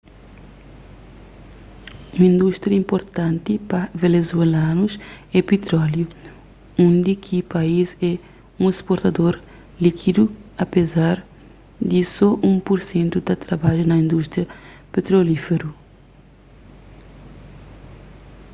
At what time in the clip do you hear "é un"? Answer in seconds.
8.11-8.71